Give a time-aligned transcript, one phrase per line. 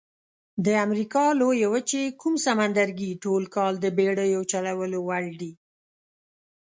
[0.65, 5.51] د امریکا لویې وچې کوم سمندرګي ټول کال د بېړیو چلولو وړ دي؟